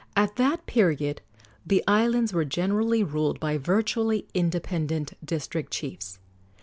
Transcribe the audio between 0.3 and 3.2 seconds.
that period the islands were generally